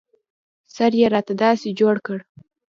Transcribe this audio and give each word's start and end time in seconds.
سر 0.75 0.91
يې 0.99 1.07
راته 1.13 1.33
داسې 1.43 1.69
جوړ 1.79 1.95
کړ. 2.05 2.19